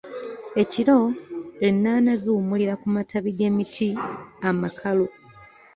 Ekiro 0.61 0.97
ennaana 1.67 2.11
ziwummulira 2.21 2.73
ku 2.81 2.87
matabi 2.95 3.29
g'emiti 3.37 3.89
amakalu. 4.49 5.07